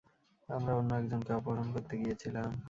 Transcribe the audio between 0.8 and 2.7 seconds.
একজনকে অপহরণ করতে গিয়েছিলাম।